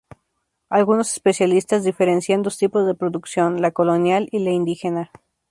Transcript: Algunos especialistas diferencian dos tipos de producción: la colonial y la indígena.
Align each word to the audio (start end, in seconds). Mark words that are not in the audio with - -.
Algunos 0.71 1.11
especialistas 1.13 1.83
diferencian 1.83 2.41
dos 2.41 2.57
tipos 2.57 2.87
de 2.87 2.95
producción: 2.95 3.61
la 3.61 3.69
colonial 3.69 4.29
y 4.31 4.39
la 4.39 4.49
indígena. 4.49 5.11